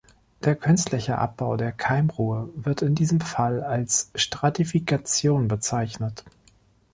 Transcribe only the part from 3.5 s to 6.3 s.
als Stratifikation bezeichnet.